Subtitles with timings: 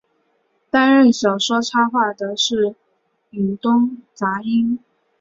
[0.71, 2.73] 担任小说插画的是
[3.29, 4.79] 伊东杂音。